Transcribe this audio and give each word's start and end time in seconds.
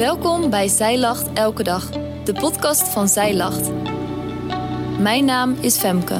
Welkom 0.00 0.50
bij 0.50 0.68
Zij 0.68 0.98
Lacht 0.98 1.32
Elke 1.32 1.62
Dag, 1.62 1.90
de 2.24 2.32
podcast 2.32 2.88
van 2.88 3.08
Zij 3.08 3.36
Lacht. 3.36 3.70
Mijn 5.00 5.24
naam 5.24 5.52
is 5.52 5.78
Femke. 5.78 6.18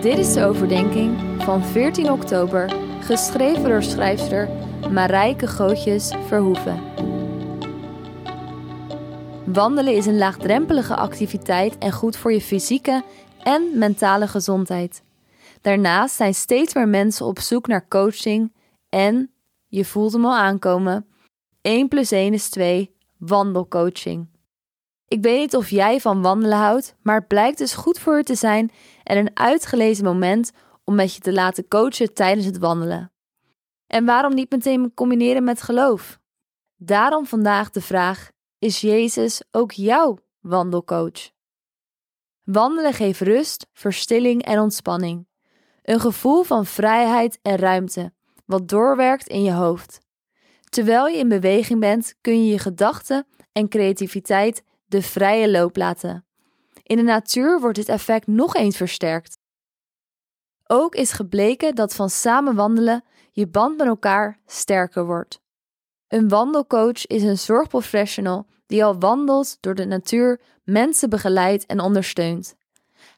Dit 0.00 0.18
is 0.18 0.32
de 0.32 0.44
overdenking 0.44 1.42
van 1.42 1.64
14 1.64 2.10
oktober, 2.10 2.74
geschreven 3.00 3.68
door 3.68 3.82
schrijfster 3.82 4.48
Marijke 4.90 5.46
Gootjes 5.46 6.12
Verhoeven. 6.26 6.82
Wandelen 9.44 9.94
is 9.94 10.06
een 10.06 10.18
laagdrempelige 10.18 10.96
activiteit 10.96 11.78
en 11.78 11.92
goed 11.92 12.16
voor 12.16 12.32
je 12.32 12.40
fysieke 12.40 13.04
en 13.42 13.78
mentale 13.78 14.28
gezondheid. 14.28 15.02
Daarnaast 15.60 16.14
zijn 16.14 16.34
steeds 16.34 16.74
meer 16.74 16.88
mensen 16.88 17.26
op 17.26 17.38
zoek 17.38 17.66
naar 17.66 17.88
coaching 17.88 18.52
en, 18.88 19.33
je 19.74 19.84
voelt 19.84 20.12
hem 20.12 20.24
al 20.24 20.34
aankomen, 20.34 21.06
1 21.60 21.88
plus 21.88 22.10
1 22.10 22.32
is 22.32 22.50
2, 22.50 22.96
wandelcoaching. 23.18 24.28
Ik 25.08 25.22
weet 25.22 25.40
niet 25.40 25.56
of 25.56 25.70
jij 25.70 26.00
van 26.00 26.22
wandelen 26.22 26.58
houdt, 26.58 26.96
maar 27.02 27.18
het 27.18 27.28
blijkt 27.28 27.58
dus 27.58 27.74
goed 27.74 27.98
voor 27.98 28.16
je 28.16 28.22
te 28.22 28.34
zijn 28.34 28.70
en 29.02 29.16
een 29.16 29.36
uitgelezen 29.36 30.04
moment 30.04 30.52
om 30.84 30.94
met 30.94 31.14
je 31.14 31.20
te 31.20 31.32
laten 31.32 31.68
coachen 31.68 32.14
tijdens 32.14 32.46
het 32.46 32.58
wandelen. 32.58 33.12
En 33.86 34.04
waarom 34.04 34.34
niet 34.34 34.50
meteen 34.50 34.94
combineren 34.94 35.44
met 35.44 35.62
geloof? 35.62 36.20
Daarom 36.76 37.26
vandaag 37.26 37.70
de 37.70 37.80
vraag: 37.80 38.30
is 38.58 38.80
Jezus 38.80 39.42
ook 39.50 39.72
jouw 39.72 40.18
wandelcoach? 40.40 41.30
Wandelen 42.44 42.92
geeft 42.92 43.20
rust, 43.20 43.66
verstilling 43.72 44.42
en 44.44 44.58
ontspanning. 44.58 45.26
Een 45.82 46.00
gevoel 46.00 46.42
van 46.42 46.66
vrijheid 46.66 47.38
en 47.42 47.56
ruimte, 47.56 48.12
wat 48.44 48.68
doorwerkt 48.68 49.26
in 49.26 49.42
je 49.42 49.52
hoofd. 49.52 50.00
Terwijl 50.64 51.06
je 51.06 51.18
in 51.18 51.28
beweging 51.28 51.80
bent, 51.80 52.14
kun 52.20 52.44
je 52.44 52.52
je 52.52 52.58
gedachten 52.58 53.26
en 53.52 53.68
creativiteit 53.68 54.64
de 54.86 55.02
vrije 55.02 55.50
loop 55.50 55.76
laten. 55.76 56.26
In 56.82 56.96
de 56.96 57.02
natuur 57.02 57.60
wordt 57.60 57.76
dit 57.76 57.88
effect 57.88 58.26
nog 58.26 58.54
eens 58.54 58.76
versterkt. 58.76 59.38
Ook 60.66 60.94
is 60.94 61.12
gebleken 61.12 61.74
dat 61.74 61.94
van 61.94 62.10
samen 62.10 62.54
wandelen 62.54 63.04
je 63.30 63.48
band 63.48 63.76
met 63.76 63.86
elkaar 63.86 64.40
sterker 64.46 65.06
wordt. 65.06 65.40
Een 66.08 66.28
wandelcoach 66.28 67.06
is 67.06 67.22
een 67.22 67.38
zorgprofessional 67.38 68.46
die 68.66 68.84
al 68.84 68.98
wandelt 68.98 69.56
door 69.60 69.74
de 69.74 69.84
natuur 69.84 70.40
mensen 70.64 71.10
begeleidt 71.10 71.66
en 71.66 71.80
ondersteunt. 71.80 72.54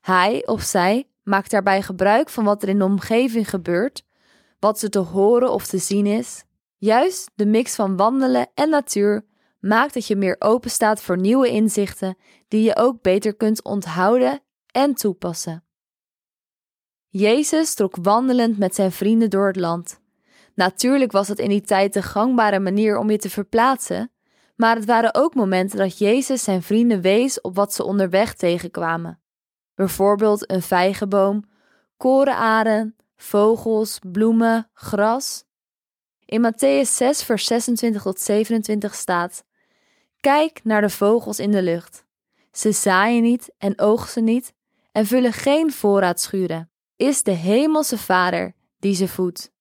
Hij 0.00 0.46
of 0.46 0.62
zij 0.62 1.08
maakt 1.22 1.50
daarbij 1.50 1.82
gebruik 1.82 2.28
van 2.28 2.44
wat 2.44 2.62
er 2.62 2.68
in 2.68 2.78
de 2.78 2.84
omgeving 2.84 3.50
gebeurt, 3.50 4.04
wat 4.66 4.82
er 4.82 4.90
te 4.90 4.98
horen 4.98 5.52
of 5.52 5.66
te 5.66 5.78
zien 5.78 6.06
is. 6.06 6.44
Juist 6.76 7.30
de 7.34 7.46
mix 7.46 7.74
van 7.74 7.96
wandelen 7.96 8.48
en 8.54 8.68
natuur 8.68 9.24
maakt 9.60 9.94
dat 9.94 10.06
je 10.06 10.16
meer 10.16 10.36
open 10.38 10.70
staat 10.70 11.02
voor 11.02 11.18
nieuwe 11.18 11.48
inzichten 11.48 12.16
die 12.48 12.62
je 12.62 12.76
ook 12.76 13.02
beter 13.02 13.34
kunt 13.34 13.64
onthouden 13.64 14.40
en 14.66 14.94
toepassen. 14.94 15.64
Jezus 17.08 17.74
trok 17.74 17.96
wandelend 18.02 18.58
met 18.58 18.74
zijn 18.74 18.92
vrienden 18.92 19.30
door 19.30 19.46
het 19.46 19.56
land. 19.56 20.00
Natuurlijk 20.54 21.12
was 21.12 21.28
het 21.28 21.38
in 21.38 21.48
die 21.48 21.60
tijd 21.60 21.92
de 21.92 22.02
gangbare 22.02 22.60
manier 22.60 22.98
om 22.98 23.10
je 23.10 23.18
te 23.18 23.30
verplaatsen, 23.30 24.10
maar 24.56 24.76
het 24.76 24.84
waren 24.84 25.14
ook 25.14 25.34
momenten 25.34 25.78
dat 25.78 25.98
Jezus 25.98 26.44
zijn 26.44 26.62
vrienden 26.62 27.00
wees 27.00 27.40
op 27.40 27.56
wat 27.56 27.74
ze 27.74 27.84
onderweg 27.84 28.34
tegenkwamen. 28.34 29.20
Bijvoorbeeld 29.74 30.50
een 30.50 30.62
vijgenboom, 30.62 31.44
korenaren, 31.96 32.96
vogels, 33.16 33.98
bloemen, 34.10 34.70
gras. 34.72 35.44
In 36.24 36.40
Matthäus 36.40 36.96
6, 36.96 37.22
vers 37.22 37.44
26 37.44 38.02
tot 38.02 38.20
27 38.20 38.94
staat: 38.94 39.44
Kijk 40.20 40.60
naar 40.64 40.80
de 40.80 40.90
vogels 40.90 41.38
in 41.38 41.50
de 41.50 41.62
lucht. 41.62 42.04
Ze 42.52 42.72
zaaien 42.72 43.22
niet 43.22 43.50
en 43.58 43.80
oogsten 43.80 44.24
niet 44.24 44.54
en 44.92 45.06
vullen 45.06 45.32
geen 45.32 45.72
voorraadschuren. 45.72 46.70
Is 46.96 47.22
de 47.22 47.30
hemelse 47.30 47.98
Vader 47.98 48.54
die 48.78 48.94
ze 48.94 49.08
voedt. 49.08 49.52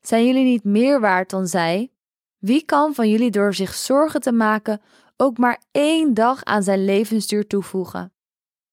Zijn 0.00 0.26
jullie 0.26 0.44
niet 0.44 0.64
meer 0.64 1.00
waard 1.00 1.30
dan 1.30 1.46
zij? 1.46 1.90
Wie 2.38 2.64
kan 2.64 2.94
van 2.94 3.08
jullie 3.10 3.30
door 3.30 3.54
zich 3.54 3.74
zorgen 3.74 4.20
te 4.20 4.32
maken 4.32 4.80
ook 5.16 5.38
maar 5.38 5.62
één 5.70 6.14
dag 6.14 6.44
aan 6.44 6.62
zijn 6.62 6.84
levensduur 6.84 7.46
toevoegen? 7.46 8.12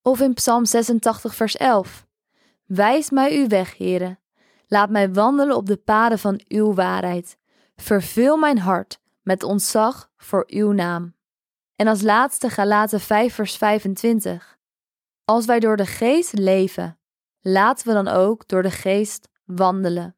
Of 0.02 0.20
in 0.20 0.34
Psalm 0.34 0.66
86, 0.66 1.36
vers 1.36 1.58
11: 1.58 2.08
Wijs 2.66 3.10
mij 3.10 3.38
uw 3.38 3.48
weg, 3.48 3.78
heren. 3.78 4.20
Laat 4.68 4.90
mij 4.90 5.14
wandelen 5.14 5.56
op 5.56 5.66
de 5.66 5.78
paden 5.78 6.20
van 6.20 6.42
uw 6.48 6.74
waarheid. 6.74 7.38
Vervul 7.76 8.38
mijn 8.38 8.60
hart 8.60 9.00
met 9.22 9.44
ontzag 9.44 10.12
voor 10.18 10.44
uw 10.48 10.72
naam. 10.72 11.16
En 11.76 11.88
als 11.88 12.02
laatste 12.02 12.50
Galaten 12.50 13.00
5, 13.00 13.34
vers 13.34 13.58
25. 13.58 14.58
Als 15.26 15.46
wij 15.46 15.60
door 15.60 15.78
de 15.78 15.86
geest 15.86 16.38
leven, 16.38 16.98
laten 17.42 17.88
we 17.88 17.94
dan 17.94 18.08
ook 18.08 18.48
door 18.48 18.62
de 18.62 18.72
geest 18.72 19.30
wandelen. 19.46 20.16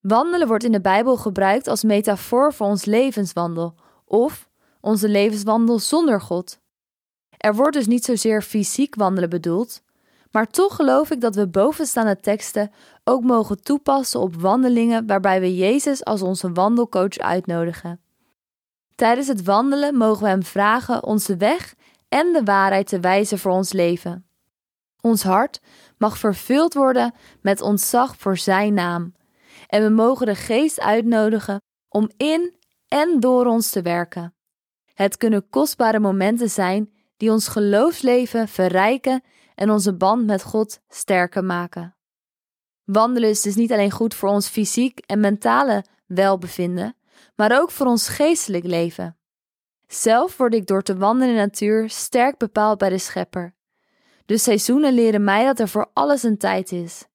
Wandelen 0.00 0.48
wordt 0.48 0.64
in 0.64 0.72
de 0.72 0.80
Bijbel 0.80 1.16
gebruikt 1.16 1.66
als 1.66 1.82
metafoor 1.82 2.52
voor 2.52 2.66
ons 2.66 2.84
levenswandel 2.84 3.74
of 4.04 4.48
onze 4.80 5.08
levenswandel 5.08 5.78
zonder 5.78 6.20
God. 6.20 6.60
Er 7.36 7.54
wordt 7.54 7.76
dus 7.76 7.86
niet 7.86 8.04
zozeer 8.04 8.42
fysiek 8.42 8.94
wandelen 8.94 9.30
bedoeld, 9.30 9.82
maar 10.30 10.46
toch 10.46 10.76
geloof 10.76 11.10
ik 11.10 11.20
dat 11.20 11.34
we 11.34 11.48
bovenstaande 11.48 12.16
teksten 12.20 12.70
ook 13.04 13.22
mogen 13.22 13.62
toepassen 13.62 14.20
op 14.20 14.34
wandelingen 14.34 15.06
waarbij 15.06 15.40
we 15.40 15.56
Jezus 15.56 16.04
als 16.04 16.22
onze 16.22 16.52
wandelcoach 16.52 17.18
uitnodigen. 17.18 18.00
Tijdens 18.94 19.28
het 19.28 19.42
wandelen 19.42 19.96
mogen 19.96 20.22
we 20.22 20.28
Hem 20.28 20.42
vragen 20.42 21.04
onze 21.04 21.36
weg 21.36 21.74
en 22.08 22.32
de 22.32 22.42
waarheid 22.44 22.86
te 22.86 23.00
wijzen 23.00 23.38
voor 23.38 23.52
ons 23.52 23.72
leven. 23.72 24.26
Ons 25.00 25.22
hart 25.22 25.60
mag 25.98 26.18
vervuld 26.18 26.74
worden 26.74 27.14
met 27.42 27.60
ontzag 27.60 28.16
voor 28.16 28.36
Zijn 28.36 28.74
naam 28.74 29.14
en 29.66 29.82
we 29.82 29.88
mogen 29.88 30.26
de 30.26 30.34
geest 30.34 30.80
uitnodigen 30.80 31.62
om 31.88 32.10
in 32.16 32.54
en 32.88 33.20
door 33.20 33.46
ons 33.46 33.70
te 33.70 33.82
werken. 33.82 34.34
Het 34.94 35.16
kunnen 35.16 35.48
kostbare 35.48 35.98
momenten 36.00 36.50
zijn 36.50 36.92
die 37.16 37.30
ons 37.30 37.48
geloofsleven 37.48 38.48
verrijken 38.48 39.22
en 39.58 39.70
onze 39.70 39.94
band 39.94 40.26
met 40.26 40.42
God 40.42 40.80
sterker 40.88 41.44
maken. 41.44 41.96
Wandelen 42.84 43.28
is 43.28 43.42
dus 43.42 43.54
niet 43.54 43.72
alleen 43.72 43.90
goed 43.90 44.14
voor 44.14 44.28
ons 44.28 44.48
fysiek 44.48 44.98
en 44.98 45.20
mentale 45.20 45.84
welbevinden, 46.06 46.96
maar 47.36 47.60
ook 47.60 47.70
voor 47.70 47.86
ons 47.86 48.08
geestelijk 48.08 48.64
leven. 48.64 49.16
Zelf 49.86 50.36
word 50.36 50.54
ik 50.54 50.66
door 50.66 50.82
te 50.82 50.96
wandelen 50.96 51.34
in 51.34 51.40
natuur 51.40 51.90
sterk 51.90 52.38
bepaald 52.38 52.78
bij 52.78 52.88
de 52.88 52.98
Schepper. 52.98 53.54
De 54.26 54.38
seizoenen 54.38 54.92
leren 54.92 55.24
mij 55.24 55.44
dat 55.44 55.58
er 55.58 55.68
voor 55.68 55.90
alles 55.92 56.22
een 56.22 56.38
tijd 56.38 56.72
is. 56.72 57.06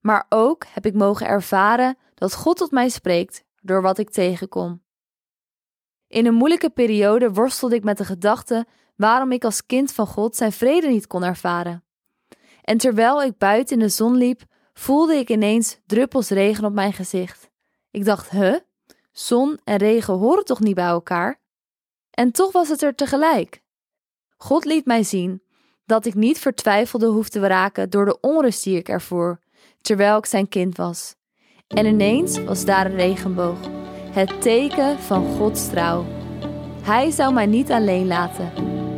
Maar 0.00 0.26
ook 0.28 0.64
heb 0.66 0.86
ik 0.86 0.94
mogen 0.94 1.26
ervaren 1.26 1.98
dat 2.14 2.34
God 2.34 2.56
tot 2.56 2.70
mij 2.70 2.88
spreekt 2.88 3.44
door 3.60 3.82
wat 3.82 3.98
ik 3.98 4.10
tegenkom. 4.10 4.82
In 6.06 6.26
een 6.26 6.34
moeilijke 6.34 6.70
periode 6.70 7.32
worstelde 7.32 7.74
ik 7.74 7.84
met 7.84 7.98
de 7.98 8.04
gedachte 8.04 8.66
waarom 8.98 9.32
ik 9.32 9.44
als 9.44 9.66
kind 9.66 9.92
van 9.92 10.06
God 10.06 10.36
zijn 10.36 10.52
vrede 10.52 10.88
niet 10.88 11.06
kon 11.06 11.24
ervaren. 11.24 11.84
En 12.62 12.78
terwijl 12.78 13.22
ik 13.22 13.38
buiten 13.38 13.76
in 13.76 13.82
de 13.82 13.88
zon 13.88 14.16
liep, 14.16 14.42
voelde 14.72 15.14
ik 15.14 15.30
ineens 15.30 15.80
druppels 15.86 16.28
regen 16.28 16.64
op 16.64 16.72
mijn 16.72 16.92
gezicht. 16.92 17.50
Ik 17.90 18.04
dacht, 18.04 18.30
huh? 18.30 18.54
Zon 19.12 19.58
en 19.64 19.76
regen 19.76 20.14
horen 20.14 20.44
toch 20.44 20.60
niet 20.60 20.74
bij 20.74 20.86
elkaar? 20.86 21.40
En 22.10 22.32
toch 22.32 22.52
was 22.52 22.68
het 22.68 22.82
er 22.82 22.94
tegelijk. 22.94 23.62
God 24.36 24.64
liet 24.64 24.84
mij 24.84 25.02
zien 25.02 25.42
dat 25.86 26.06
ik 26.06 26.14
niet 26.14 26.38
vertwijfelde 26.38 27.06
hoefde 27.06 27.40
te 27.40 27.46
raken 27.46 27.90
door 27.90 28.04
de 28.04 28.20
onrust 28.20 28.64
die 28.64 28.76
ik 28.76 28.88
ervoor, 28.88 29.40
terwijl 29.80 30.18
ik 30.18 30.26
zijn 30.26 30.48
kind 30.48 30.76
was. 30.76 31.14
En 31.68 31.86
ineens 31.86 32.44
was 32.44 32.64
daar 32.64 32.86
een 32.86 32.96
regenboog, 32.96 33.58
het 34.10 34.42
teken 34.42 34.98
van 34.98 35.36
Gods 35.36 35.68
trouw. 35.68 36.04
Hij 36.82 37.10
zou 37.10 37.32
mij 37.32 37.46
niet 37.46 37.70
alleen 37.70 38.06
laten. 38.06 38.77